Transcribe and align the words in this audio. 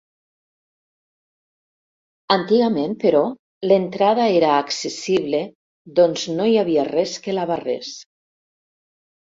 Antigament, 2.37 2.97
però, 3.05 3.21
l'entrada 3.69 4.27
era 4.39 4.51
accessible 4.65 5.43
doncs 6.01 6.29
no 6.41 6.51
hi 6.55 6.61
havia 6.65 6.89
res 6.93 7.17
que 7.29 7.41
la 7.43 7.51
barrés. 7.55 7.95